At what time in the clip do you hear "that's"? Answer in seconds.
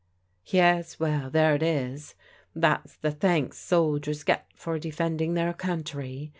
2.55-2.95